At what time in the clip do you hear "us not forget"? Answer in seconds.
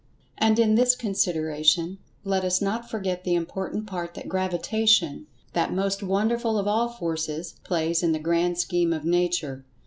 2.43-3.23